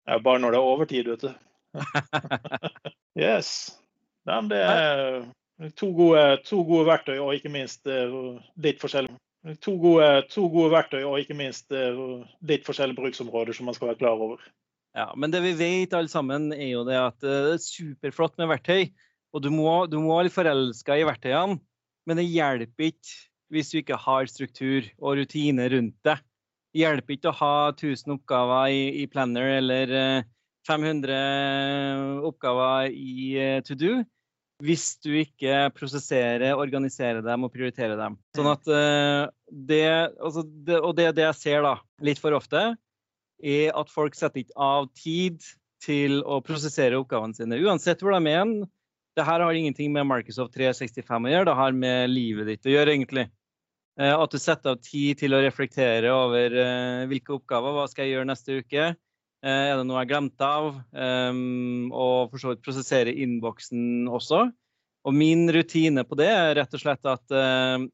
[0.08, 1.32] Ja, bare når det er overtid, vet du.
[3.26, 3.48] yes.
[4.28, 5.24] Nei, det er
[5.78, 9.12] to gode, to gode, verktøy og ikke minst uh, litt forskjellig.
[9.64, 11.68] To gode, to gode, verktøy og ikke minst
[12.48, 14.40] litt forskjellige bruksområder som man skal være klar over.
[14.96, 18.48] Ja, Men det vi vet alle sammen, er jo det at det er superflott med
[18.54, 18.86] verktøy.
[19.36, 21.58] Og du må, du må være forelska i verktøyene,
[22.08, 23.18] men det hjelper ikke
[23.52, 26.16] hvis du ikke har struktur og rutine rundt det
[26.74, 29.94] hjelper ikke å ha 1000 oppgaver i, i Planner eller
[30.66, 34.00] 500 eh, oppgaver i eh, To Do
[34.64, 38.14] hvis du ikke prosesserer, organiserer dem og prioriterer dem.
[38.38, 39.82] Sånn at eh, det,
[40.22, 41.74] altså det, Og det, det jeg ser da,
[42.06, 42.62] litt for ofte,
[43.44, 45.42] er at folk setter ikke av tid
[45.84, 47.58] til å prosessere oppgavene sine.
[47.66, 48.54] Uansett hvor de er.
[49.14, 52.72] Det her har ingenting med Microsoft 365 å gjøre, det har med livet ditt å
[52.72, 53.28] gjøre, egentlig.
[54.00, 58.06] Eh, at du setter av tid til å reflektere over eh, hvilke oppgaver, hva skal
[58.06, 58.88] jeg gjøre neste uke.
[59.44, 60.80] Eh, er det noe jeg glemte av?
[60.98, 64.48] Ehm, og for så vidt prosessere innboksen også.
[65.04, 67.32] Og min rutine på det er rett og slett at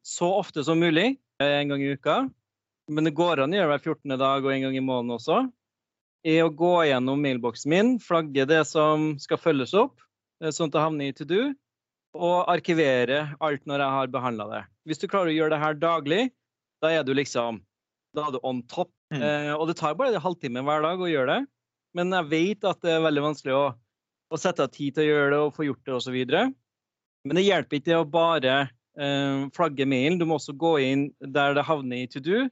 [0.07, 2.21] så ofte som mulig, en gang i uka,
[2.87, 4.13] men det går an å gjøre hver 14.
[4.21, 5.41] dag og en gang i måneden også,
[6.23, 9.99] er å gå gjennom mailboksen min, flagge det som skal følges opp,
[10.39, 11.41] sånn at det havner i to do,
[12.17, 14.61] og arkivere alt når jeg har behandla det.
[14.89, 16.23] Hvis du klarer å gjøre det her daglig,
[16.83, 17.61] da er du liksom
[18.15, 18.91] da er du on top.
[19.13, 19.21] Mm.
[19.23, 21.45] Eh, og det tar bare en halvtime hver dag å gjøre det.
[21.97, 23.63] Men jeg vet at det er veldig vanskelig å,
[24.31, 26.17] å sette av tid til å gjøre det og få gjort det osv.
[27.27, 30.19] Men det hjelper ikke å bare eh, flagge mailen.
[30.19, 32.45] Du må også gå inn der det havner i to do,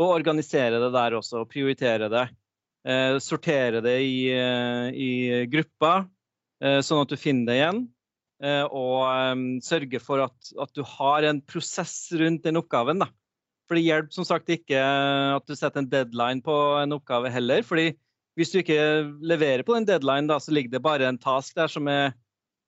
[0.00, 1.44] og organisere det der også.
[1.50, 2.26] Prioritere det.
[2.88, 5.10] Eh, sortere det i, eh, i
[5.52, 6.06] grupper,
[6.64, 7.82] eh, sånn at du finner det igjen.
[8.40, 13.02] Eh, og sørge for at, at, du har en prosess rundt den oppgaven.
[13.02, 13.10] Da.
[13.68, 17.62] For det hjelper som sagt ikke at du setter en deadline på en oppgave heller.
[17.66, 17.92] fordi
[18.38, 18.80] hvis du ikke
[19.26, 22.14] leverer på den deadline, da, så ligger det bare en task der som, er,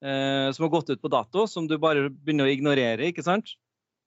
[0.05, 3.09] eh, som har gått ut på dato, som du bare begynner å ignorere.
[3.09, 3.55] ikke sant?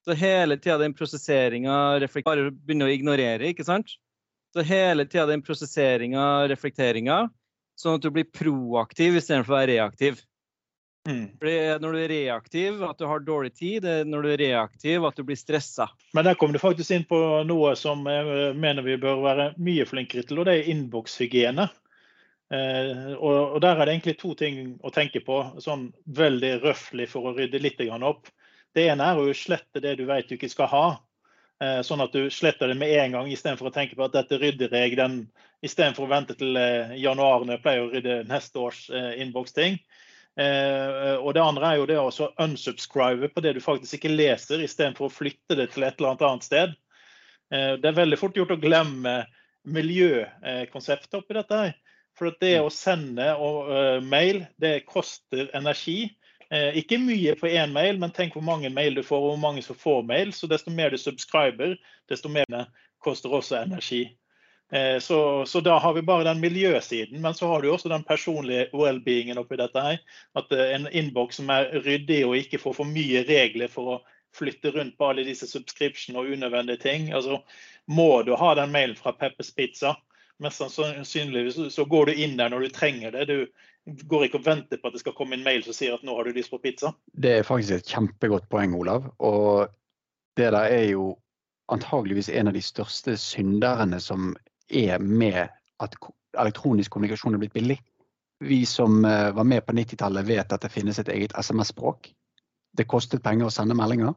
[0.05, 1.97] Så hele tida den prosesseringa
[2.27, 3.95] bare begynner å ignorere, ikke sant?
[4.53, 7.23] Så hele tida den prosesseringa, reflekteringa,
[7.79, 10.21] sånn at du blir proaktiv istedenfor å være reaktiv.
[11.05, 11.25] Mm.
[11.37, 15.05] Fordi når du er reaktiv, at du har dårlig tid, det når du er reaktiv,
[15.05, 15.87] at du blir stressa.
[16.17, 19.85] Men der kom du faktisk inn på noe som jeg mener vi bør være mye
[19.85, 21.67] flinkere til, og det er innbokshygiene.
[22.53, 27.29] Eh, og, der er det egentlig to ting å tenke på, sånn veldig røftlig for
[27.29, 28.29] å rydde litt opp.
[28.75, 30.85] Det ene er å slette det du vet du ikke skal ha.
[31.63, 34.41] Eh, sånn at du sletter det med en gang, istedenfor å tenke på at dette
[34.41, 35.21] rydder jeg den
[35.63, 38.81] istedenfor å vente til eh, januar når jeg pleier å rydde neste års
[40.39, 41.15] eh.
[41.19, 45.09] Og det andre er jo det å unsubscribe på det du faktisk ikke leser, istedenfor
[45.09, 46.75] å flytte det til et eller annet annet sted.
[47.55, 49.19] Det er veldig fort gjort å glemme
[49.69, 51.59] miljøkonseptet oppi dette.
[51.61, 51.75] her.
[52.17, 53.27] For det å sende
[54.01, 56.15] mail, det koster energi.
[56.53, 59.41] Eh, ikke mye på én mail, men tenk hvor mange mail du får, og hvor
[59.41, 60.33] mange som får mail.
[60.33, 61.75] Så desto mer du subscriber,
[62.11, 62.65] desto mer det
[63.03, 64.05] koster også energi.
[64.71, 68.03] Eh, så, så, da har vi bare den miljøsiden, men så har du også den
[68.03, 69.81] personlige well-beingen oppi dette.
[69.81, 69.99] her.
[70.35, 74.01] At eh, en innboks som er ryddig og ikke får for mye regler for å
[74.35, 77.11] flytte rundt på alle disse subscription og unødvendige ting.
[77.13, 77.39] Altså,
[77.87, 79.95] må du ha den mailen fra Peppers Pizza,
[80.43, 83.29] mest sannsynlig så går du inn der når du trenger det.
[83.29, 83.45] Du,
[83.85, 86.15] går ikke og venter på at det skal komme en mail som sier at nå
[86.17, 86.89] har du lyst på pizza.
[87.13, 89.11] Det er faktisk et kjempegodt poeng, Olav.
[89.21, 89.69] Og
[90.39, 91.11] det der er jo
[91.71, 94.33] antageligvis en av de største synderne som
[94.69, 95.41] er med
[95.83, 95.97] at
[96.39, 97.79] elektronisk kommunikasjon er blitt billig.
[98.43, 102.11] Vi som eh, var med på 90-tallet vet at det finnes et eget SMS-språk.
[102.75, 104.13] Det kostet penger å sende meldinger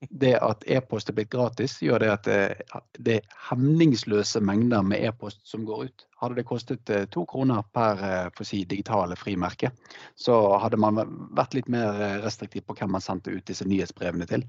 [0.00, 5.02] det at e-post er blitt gratis, gjør det at eh, det er hemningsløse mengder med
[5.08, 6.06] e-post som går ut.
[6.18, 9.70] Hadde det kostet eh, to kroner per eh, si, digitale frimerke,
[10.18, 11.00] så hadde man
[11.36, 14.44] vært litt mer restriktiv på hvem man sendte ut disse nyhetsbrevene til.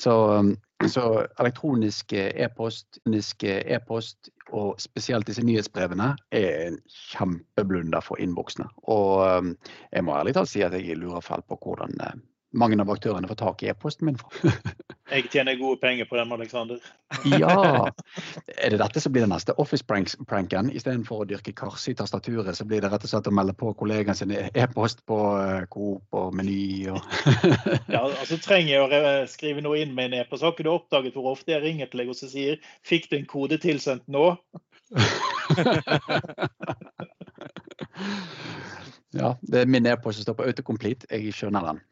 [0.00, 0.14] Så,
[0.88, 1.06] så
[1.40, 6.80] elektronisk e-post, e-post og spesielt disse nyhetsbrevene er en
[7.12, 8.68] kjempeblunder for innboksene.
[8.92, 9.54] Og
[9.92, 11.96] jeg må ærlig talt si at jeg lurer fælt på hvordan
[12.52, 14.52] mange av aktørene får tak i e-posten min fra.
[15.14, 16.80] jeg tjener gode penger på dem, Aleksander.
[17.28, 17.88] ja.
[18.62, 20.70] Er det dette som blir den neste Office-pranken?
[20.72, 23.72] Istedenfor å dyrke kars i tastaturet, så blir det rett og slett å melde på
[23.78, 27.00] kollegaen sin e-post på eh, Coop og Meny og
[27.94, 30.44] Ja, altså trenger jeg å skrive noe inn med en e-post.
[30.44, 33.30] Har ikke du oppdaget hvor ofte jeg ringer til deg og sier 'fikk du en
[33.30, 34.36] kode tilsendt nå'?
[39.16, 41.08] Ja, det er min e-post som står på autocomplete.
[41.10, 41.82] Jeg skjønner den.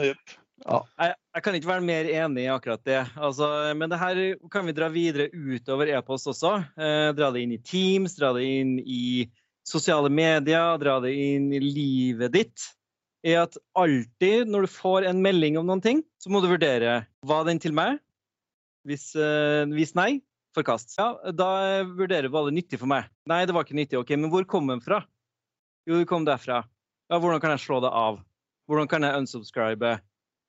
[0.00, 0.34] Yep.
[0.64, 0.78] Ja.
[1.00, 3.00] Jeg, jeg, kan ikke være mer enig i akkurat det.
[3.20, 4.20] Altså, men det her
[4.52, 6.56] kan vi dra videre utover e-post også.
[6.78, 9.26] Eh, dra det inn i Teams, dra det inn i
[9.66, 12.68] sosiale medier, dra det inn i livet ditt.
[13.24, 17.04] Er at alltid når du får en melding om noen ting, så må du vurdere
[17.24, 18.00] var den til meg.
[18.88, 20.18] Hvis, eh, hvis nei,
[20.54, 20.94] forkast.
[20.98, 23.08] Ja, da vurderer du hva det nyttig for meg.
[23.28, 23.98] Nei, det var ikke nyttig.
[24.00, 25.02] OK, men hvor kom den fra?
[25.84, 26.62] Jo, det kom derfra.
[27.12, 28.22] Ja, hvordan kan jeg slå det av?
[28.68, 29.98] Hvordan kan jeg unsubscribe?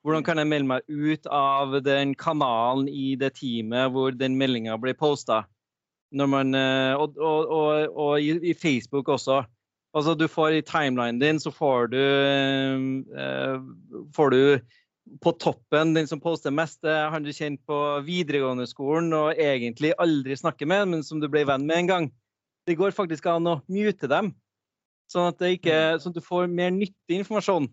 [0.05, 4.77] Hvordan kan jeg melde meg ut av den kanalen i det teamet hvor den meldinga
[4.79, 5.43] blir posta?
[6.15, 9.41] Eh, og, og, og, og i, i, Facebook også.
[9.95, 11.99] Altså, du får I timelinen din så får du,
[13.17, 13.59] eh,
[14.15, 14.39] får du
[15.21, 19.93] på toppen den som poster mest, er han du kjent på videregående skolen og egentlig
[19.99, 22.09] aldri snakker med, men som du ble venn med en gang.
[22.65, 24.33] Det går faktisk an å mute dem.
[25.11, 26.03] Sånn at, ikke, mm.
[26.03, 27.67] sånn at, du får mer nyttig informasjon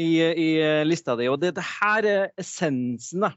[0.00, 0.48] i, i
[0.86, 1.28] lista di.
[1.30, 3.30] Og det, det her er essensen da,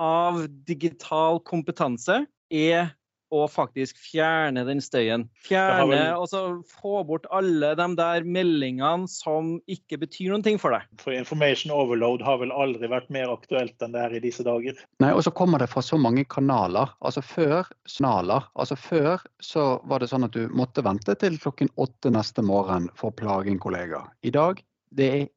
[0.00, 2.24] av digital kompetanse.
[2.50, 2.90] er
[3.30, 5.26] å faktisk fjerne den støyen.
[5.46, 6.02] Fjerne, vel...
[6.14, 10.86] altså Få bort alle de der meldingene som ikke betyr noen ting for deg.
[11.02, 14.78] For information overload har vel aldri vært mer aktuelt enn det er i disse dager.
[15.02, 16.94] Nei, og så kommer det fra så mange kanaler.
[17.00, 18.46] Altså før snaler.
[18.54, 22.90] altså før så var det sånn at du måtte vente til klokken åtte neste morgen
[22.98, 24.04] for å plage en kollega.
[24.26, 24.62] I dag
[24.96, 25.28] det er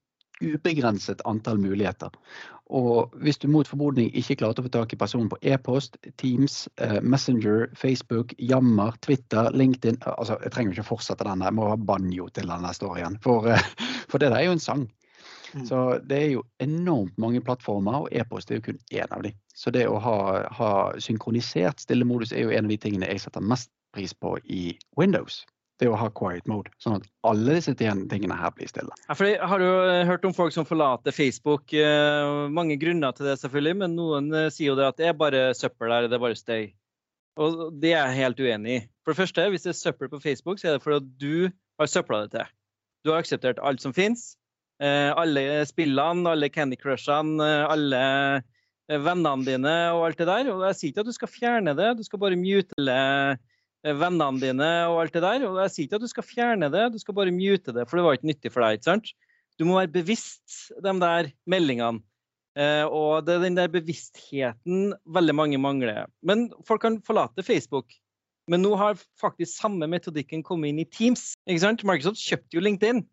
[0.43, 2.11] ubegrenset antall muligheter.
[2.73, 6.63] Og hvis du mot formodning ikke klarte å få tak i personen på e-post, Teams,
[6.81, 11.77] eh, Messenger, Facebook, Jammer, Twitter, LinkedIn altså Jeg trenger ikke fortsette denne, jeg må ha
[11.77, 13.19] banjo til denne storyen.
[13.25, 13.69] For, eh,
[14.09, 14.87] for det der er jo en sang.
[15.53, 15.65] Mm.
[15.69, 19.37] Så det er jo enormt mange plattformer, og e-post er jo kun én av dem.
[19.53, 20.17] Så det å ha,
[20.49, 24.71] ha synkronisert stillemodus er jo en av de tingene jeg setter mest pris på i
[24.97, 25.43] Windows
[25.81, 26.71] det å ha quiet mode.
[26.81, 28.93] Sånn at alle disse tingene her blir stille.
[29.07, 31.73] Ja, for jeg har jo eh, hørt om folk som forlater Facebook.
[31.73, 35.19] Eh, mange grunner til det, selvfølgelig, men noen eh, sier jo det at det er
[35.19, 36.69] bare søppel der, det er bare støy.
[37.41, 38.85] Og det er jeg helt uenig i.
[39.03, 41.37] For det første, hvis det er søppel på Facebook, så er det fordi du
[41.81, 42.51] har søpla det til.
[43.03, 44.35] Du har akseptert alt som fins.
[44.83, 48.03] Alle spillene, alle Candy Crushene, alle
[48.91, 50.51] vennene dine og alt det der.
[50.53, 53.39] Og jeg sier ikke at du skal fjerne det, du skal bare mute det
[53.83, 55.45] vennene dine og alt det der.
[55.49, 57.99] Og jeg sier ikke at du skal fjerne det, du skal bare mute det, for
[57.99, 58.79] det var ikke nyttig for deg.
[58.79, 59.13] ikke sant?
[59.59, 62.01] Du må være bevisst de der meldingene.
[62.53, 66.05] Eh, og det er den der bevisstheten veldig mange mangler.
[66.21, 67.89] Men folk kan forlate Facebook.
[68.51, 71.33] Men nå har faktisk samme metodikken kommet inn i Teams.
[71.47, 71.85] ikke sant?
[71.87, 73.03] Microsoft kjøpte jo LinkedIn.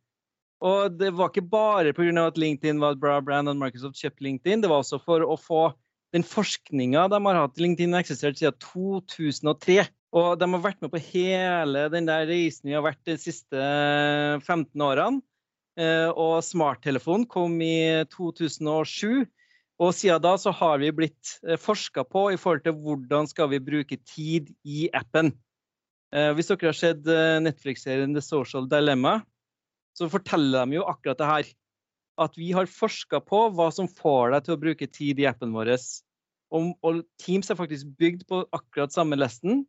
[0.60, 2.26] Og det var ikke bare pga.
[2.26, 5.38] at LinkedIn var et bra brand at Microsoft kjøpte LinkedIn, det var også for å
[5.40, 5.70] få
[6.12, 9.86] den forskninga de har hatt LinkedIn har eksistert siden 2003.
[10.10, 13.58] Og de har vært med på hele den der reisen vi har vært de siste
[14.42, 15.22] 15 årene.
[15.78, 19.22] Eh, og smarttelefonen kom i 2007.
[19.80, 23.52] Og siden da så har vi blitt eh, forska på i forhold til hvordan skal
[23.54, 25.32] vi bruke tid i appen.
[26.10, 27.06] Eh, hvis dere har sett
[27.46, 29.20] Netflix-serien The Social Dilemma,
[29.96, 31.56] så forteller de jo akkurat det her.
[32.20, 35.54] At vi har forska på hva som får deg til å bruke tid i appen
[35.54, 35.76] vår.
[36.50, 39.62] Og Teams er faktisk bygd på akkurat samme lesten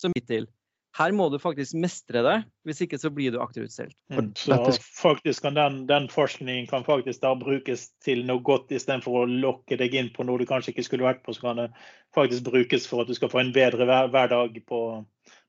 [0.00, 0.48] som hittil.
[0.92, 2.34] Her må du faktisk mestre det,
[2.68, 3.94] hvis ikke så blir du akterutstilt.
[4.12, 4.58] Mm, så
[4.98, 9.78] faktisk kan den, den, forskningen kan faktisk da brukes til noe godt istedenfor å lokke
[9.80, 11.32] deg inn på noe du kanskje ikke skulle vært på.
[11.32, 11.70] Så kan det
[12.12, 14.82] faktisk brukes for at du skal få en bedre hverdag på,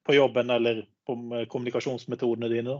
[0.08, 1.20] på jobben eller på
[1.52, 2.80] kommunikasjonsmetodene dine.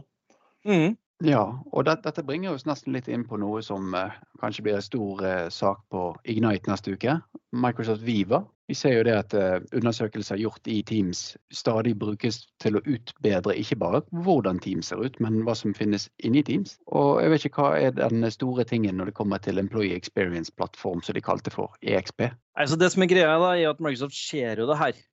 [0.64, 0.96] Mm.
[1.22, 4.80] Ja, og det, dette bringer oss nesten litt inn på noe som eh, kanskje blir
[4.80, 7.20] en stor eh, sak på Ignite neste uke.
[7.54, 8.42] Microsoft Viva.
[8.66, 13.54] Vi ser jo det at eh, undersøkelser gjort i Teams stadig brukes til å utbedre
[13.60, 16.78] ikke bare hvordan Teams ser ut, men hva som finnes inni Teams.
[16.90, 21.04] Og jeg vet ikke hva er den store tingen når det kommer til Employee Experience-plattform,
[21.04, 22.26] som de kalte for EXP?
[22.58, 25.04] Altså det som er greia da, er at Microsoft ser jo det her.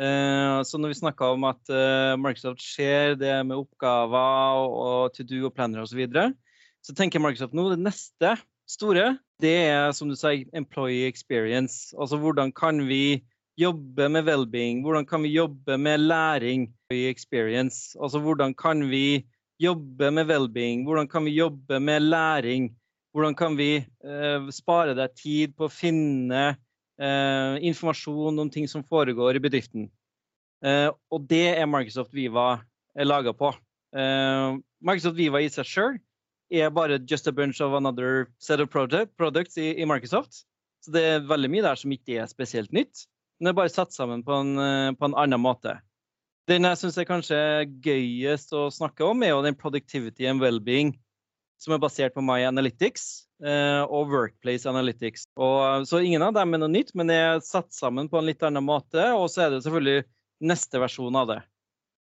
[0.00, 5.26] Eh, så når vi snakka om at eh, Microsoft ser det med oppgaver og to
[5.28, 6.30] do og planner osv., så, videre,
[6.80, 8.36] så tenker Microsoft nå det neste
[8.70, 11.90] store, det er som du sier, employee experience.
[12.00, 13.20] Altså hvordan kan vi
[13.60, 14.80] jobbe med well-being?
[14.86, 16.70] Hvordan kan vi jobbe med læring?
[16.90, 17.98] Experience.
[18.00, 19.26] Altså hvordan kan vi
[19.60, 20.84] jobbe med well-being?
[20.84, 22.70] Hvordan kan vi jobbe med læring?
[23.12, 26.54] Hvordan kan vi uh, spare deg tid på å finne
[27.00, 29.88] eh, informasjon om ting som foregår i bedriften.
[30.64, 32.60] Eh, og det er Microsoft Viva
[32.96, 33.52] er laga på.
[33.96, 35.98] Eh, Microsoft Viva i seg sjøl
[36.50, 40.44] er bare just a bunch of another set of product, products i, i, Microsoft.
[40.84, 43.06] Så det er veldig mye der som ikke er spesielt nytt.
[43.38, 45.78] Men det er bare satt sammen på en, eh, på en annen måte.
[46.48, 47.40] Den jeg syns er kanskje
[47.84, 50.96] gøyest å snakke om, er jo den productivity and well-being
[51.60, 55.22] som er basert på My Analytics eh, og Workplace Analytics.
[55.40, 58.28] Og, så ingen av dem er noe nytt, men det er satt sammen på en
[58.28, 59.00] litt annen måte.
[59.16, 60.04] Og så er det selvfølgelig
[60.44, 61.40] neste versjon av det.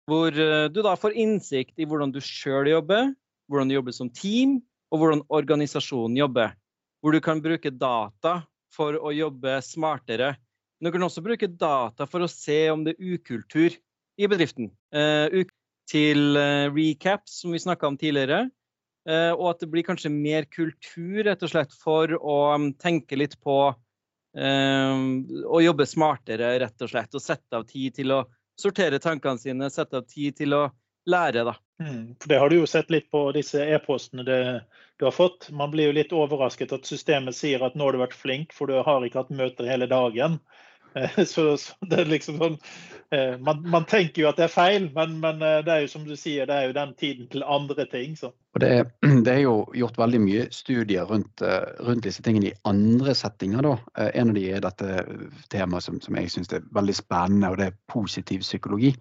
[0.09, 3.11] Hvor eh, du da får innsikt i hvordan du sjøl jobber,
[3.49, 6.55] hvordan du jobber som team, og hvordan organisasjonen jobber.
[7.01, 8.39] Hvor du kan bruke data
[8.73, 10.33] for å jobbe smartere.
[10.79, 13.75] Men du kan også bruke data for å se om det er ukultur
[14.19, 14.71] i bedriften.
[14.93, 15.45] Uh,
[15.89, 16.37] til
[16.69, 18.43] recaps, som vi snakka om tidligere.
[19.07, 23.19] Eh, og at det blir kanskje mer kultur rett og slett for å um, tenke
[23.19, 25.05] litt på um,
[25.47, 27.15] å jobbe smartere, rett og slett.
[27.15, 28.23] Og sette av tid til å
[28.59, 30.67] sortere tankene sine, sette av tid til å
[31.09, 31.55] lære, da.
[31.79, 35.47] Mm, for Det har du jo sett litt på disse e-postene du har fått.
[35.55, 38.67] Man blir jo litt overrasket at systemet sier at nå har du vært flink, for
[38.67, 40.41] du har ikke hatt møter hele dagen.
[40.93, 42.56] Eh, så, så, det er liksom sånn
[43.13, 45.91] eh, man, man, tenker jo at det er feil, men, men, eh, det er jo
[45.93, 48.15] som du sier, det er jo den tiden til andre ting.
[48.19, 48.32] Så.
[48.56, 48.73] Og det,
[49.25, 51.45] det, er jo gjort veldig mye studier rundt,
[51.86, 53.65] rundt, disse tingene i andre settinger.
[53.65, 54.10] Da.
[54.13, 55.06] En av de er dette
[55.54, 58.93] temaet som, som jeg syns er veldig spennende, og det er positiv psykologi.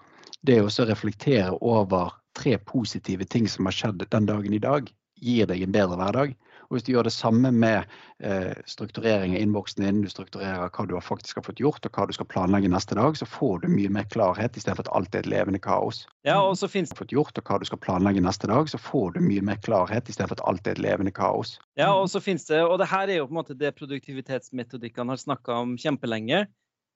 [0.47, 4.87] Det er å reflektere over tre positive ting som har skjedd den dagen i dag,
[5.19, 6.37] gir deg en bedre hverdag.
[6.69, 7.89] Og hvis du gjør det samme med
[8.21, 12.05] eh, strukturering av innboksen din, du strukturerer hva du faktisk har fått gjort og hva
[12.09, 15.25] du skal planlegge neste dag, så får du mye mer klarhet istedenfor at alt er
[15.25, 16.03] et levende kaos.
[16.29, 16.93] Ja, og så finnes...
[16.99, 20.13] fått gjort og hva du skal planlegge neste dag, så får du mye mer klarhet
[20.13, 21.57] istedenfor at alt er et levende kaos.
[21.81, 25.17] Ja, og så finnes det, og det her er jo på en måte det produktivitetsmetodikkene
[25.17, 26.45] har snakka om kjempelenge.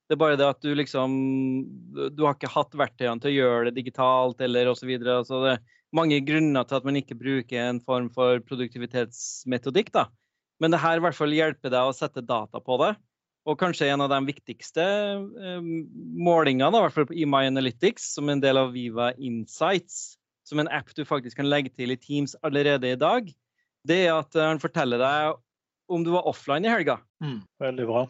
[0.08, 1.12] Det er bare det at du liksom
[2.12, 4.90] Du har ikke hatt verktøyene til å gjøre det digitalt eller osv.
[4.98, 9.92] Altså det, er mange grunner til at man ikke bruker en form for produktivitetsmetodikk.
[9.94, 10.08] da.
[10.60, 12.94] Men det her i hvert fall hjelper deg å sette data på det.
[13.50, 15.62] Og kanskje en av de viktigste eh,
[16.28, 20.14] målingene, i hvert fall i My Analytics, som en del av Viva Insights,
[20.46, 23.32] som en app du faktisk kan legge til i Teams allerede i dag,
[23.88, 25.40] det er at han forteller deg
[25.92, 26.98] om du var offline i helga.
[27.24, 28.06] Mm, veldig bra.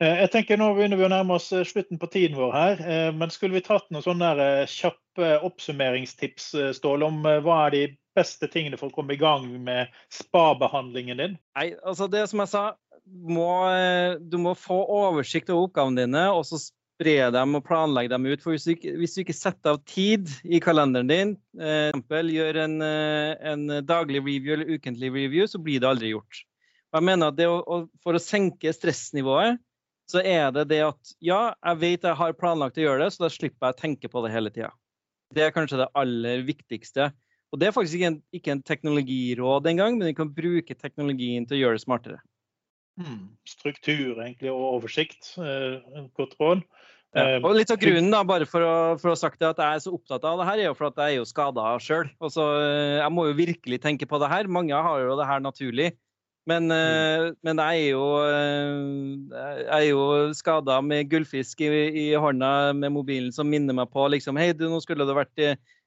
[0.00, 2.84] Eh, jeg tenker Nå begynner vi å nærme oss eh, slutten på tiden vår her.
[2.84, 4.30] Eh, men skulle vi tatt noen sånne
[4.70, 7.82] kjappe oppsummeringstips, Ståle, om hva er de
[8.18, 11.36] beste tingene for å komme i gang med spa-behandlingen din?
[11.58, 12.64] Nei, altså det som jeg sa,
[13.04, 13.50] må,
[14.22, 18.42] du må få oversikt over oppgavene dine, og så spre dem og planlegge dem ut.
[18.42, 22.58] For hvis du ikke, hvis du ikke setter av tid i kalenderen din, eksempel gjør
[22.64, 26.42] en, en daglig review eller ukentlig review, så blir det aldri gjort.
[26.94, 29.58] Jeg mener at å, For å senke stressnivået,
[30.10, 33.24] så er det det at ja, jeg vet jeg har planlagt å gjøre det, så
[33.24, 34.70] da slipper jeg å tenke på det hele tida.
[35.34, 37.08] Det er kanskje det aller viktigste.
[37.54, 41.46] Og det er faktisk ikke en, ikke en teknologiråd engang, men vi kan bruke teknologien
[41.48, 42.20] til å gjøre det smartere.
[43.00, 43.32] Hmm.
[43.48, 45.32] Struktur egentlig og oversikt.
[46.18, 46.66] Godt råd.
[47.14, 47.38] Ja.
[47.38, 49.82] Og litt av grunnen da, bare for å, for å sagt det, at jeg er
[49.84, 52.10] så opptatt av det her, er jo for at jeg er jo skada sjøl.
[52.18, 54.50] Jeg må jo virkelig tenke på det her.
[54.50, 55.92] Mange har jo det her naturlig.
[56.50, 57.36] Men, mm.
[57.46, 58.06] men jeg er jo,
[59.32, 60.02] jeg er jo
[60.36, 64.66] skada med gullfisk i, i, hånda med mobilen som minner meg på liksom, Hei, du,
[64.68, 65.40] nå skulle du vært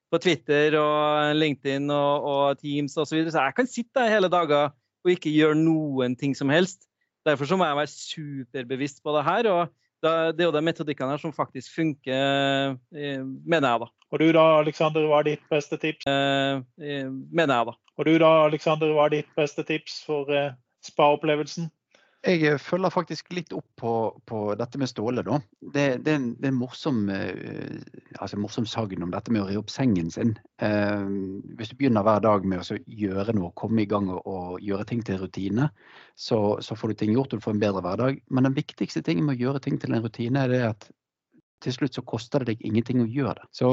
[0.09, 3.05] på Twitter og LinkedIn og, og Teams osv.
[3.05, 3.35] Så, videre.
[3.35, 4.71] så jeg kan sitte der hele dager
[5.05, 6.87] og ikke gjøre noen ting som helst.
[7.27, 9.51] Derfor så må jeg være superbevisst på det her.
[9.51, 9.67] og
[10.03, 13.87] det er jo de metodikkene her som faktisk funker, eh, mener jeg, da.
[14.13, 16.05] Og du da, Aleksander, hva er ditt beste tips?
[16.07, 17.75] Eh, eh, mener jeg, da.
[17.97, 20.29] Og du da, Aleksander, hva er ditt beste tips for
[20.85, 21.71] spa-opplevelsen?
[22.27, 23.91] Jeg eh, følger faktisk litt opp på,
[24.27, 25.23] på dette med Ståle.
[25.23, 25.37] da.
[25.61, 27.77] Det, det, er, en, det er en morsom, eh,
[28.19, 30.33] altså morsom sagn om dette med å ri opp sengen sin.
[30.63, 31.07] Eh,
[31.55, 34.89] hvis du begynner hver dag med å gjøre noe, komme i gang og, og gjøre
[34.89, 35.69] ting til rutine,
[36.19, 38.21] så, så, får du ting gjort og du får en bedre hverdag.
[38.27, 40.89] Men den viktigste tingen med å gjøre ting til en rutine, er det at
[41.63, 43.47] til slutt så koster det deg ingenting å gjøre det.
[43.55, 43.69] Så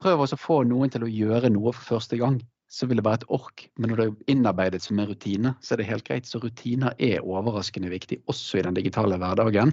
[0.00, 2.38] prøv å få noen til å gjøre noe for første gang
[2.68, 3.66] så vil det være et ork.
[3.78, 6.26] Men når det er innarbeidet som en rutine, så er det helt greit.
[6.26, 9.72] Så rutiner er overraskende viktig, også i den digitale hverdagen.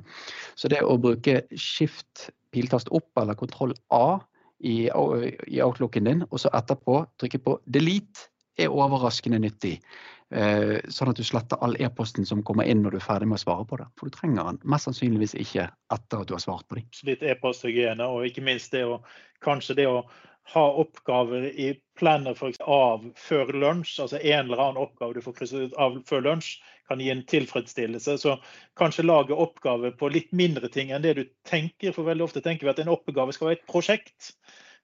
[0.55, 4.19] Så det å bruke skift piltast opp eller kontroll A
[4.63, 8.29] i, i outlooken din, og så etterpå trykke på delete,
[8.61, 9.79] er overraskende nyttig.
[10.33, 13.37] Eh, sånn at du sletter all e-posten som kommer inn når du er ferdig med
[13.37, 13.87] å svare på det.
[13.97, 16.87] For du trenger den mest sannsynligvis ikke etter at du har svart på dem.
[17.09, 19.01] Litt e-posthygiene, og ikke minst det å
[19.45, 20.03] kanskje det å
[20.51, 25.75] ha oppgaver i planer av før lunsj, altså en eller annen oppgave du får krysset
[25.79, 26.57] av før lunsj,
[26.91, 28.17] kan gi en tilfredsstillelse.
[28.19, 28.35] Så
[28.79, 31.95] kanskje lage oppgaver på litt mindre ting enn det du tenker.
[31.95, 34.33] For veldig ofte tenker vi at en oppgave skal være et prosjekt.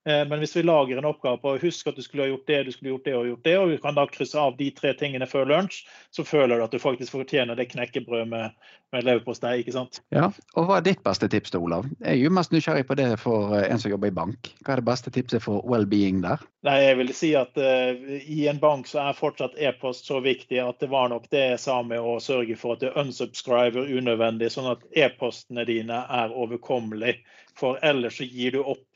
[0.07, 2.63] Eh, men hvis vi lager en oppgave på husk at du skulle ha gjort det,
[2.63, 4.93] du skulle gjort det og gjort det, og vi kan da krysse av de tre
[4.97, 5.81] tingene før lunsj,
[6.15, 8.55] så føler du at du faktisk fortjener det knekkebrød med,
[8.95, 9.57] med leverpostei.
[9.59, 9.99] ikke sant?
[10.15, 11.89] Ja, og Hva er ditt beste tips, da, Olav?
[11.99, 14.53] Jeg er jo mest nysgjerrig på det for eh, en som jobber i bank.
[14.63, 16.47] Hva er det beste tipset for well-being der?
[16.67, 20.59] Nei, Jeg vil si at uh, i en bank så er fortsatt e-post så viktig
[20.63, 24.51] at det var nok det jeg sa med å sørge for at du unsubscriber unødvendig,
[24.51, 27.21] sånn at e-postene dine er overkommelige.
[27.59, 28.87] For ellers så gir du opp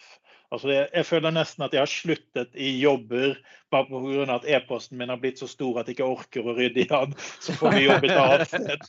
[0.54, 3.34] Altså jeg, jeg, føler nesten at jeg har sluttet i jobber
[3.74, 4.36] bare pga.
[4.36, 7.16] at e-posten min har blitt så stor at jeg ikke orker å rydde i den.
[7.42, 8.82] Så får vi jobbe et annet sted.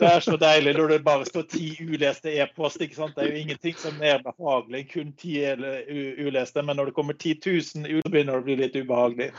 [0.00, 2.82] Det er så deilig når det bare står ti uleste e-post.
[2.82, 5.38] Det er jo ingenting som er mer behagelig enn kun ti
[6.26, 6.66] uleste.
[6.66, 9.30] Men når det kommer 10 000 ut, begynner det å bli litt ubehagelig.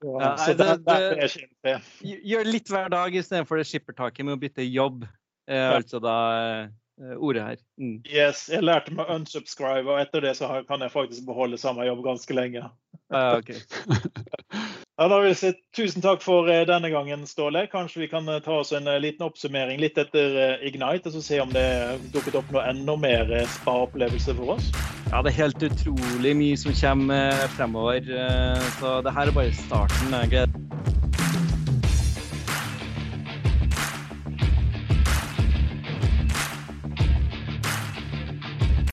[0.00, 5.04] Ja, så det, det, gjør litt hver dag istedenfor det skippertaket med å bytte jobb.
[5.50, 6.16] Eh, altså da
[6.60, 6.68] Eh,
[7.16, 7.56] ordet her.
[7.80, 8.00] Mm.
[8.04, 12.04] Yes, jeg lærte meg unsubscribe, og etter det så kan jeg faktisk beholde samme jobb
[12.04, 12.68] ganske lenge.
[13.10, 13.56] Ah, okay.
[14.98, 17.64] ja, da vil jeg si tusen takk for eh, denne gangen, Ståle.
[17.72, 21.40] Kanskje vi kan eh, ta oss en liten oppsummering litt etter Ignite, og så se
[21.42, 21.66] om det
[22.14, 24.70] dukket opp noe enda mer spa-opplevelse for oss?
[25.10, 28.06] Ja, det er helt utrolig mye som kommer fremover.
[28.78, 30.14] Så det her er bare starten.
[30.30, 30.46] Jeg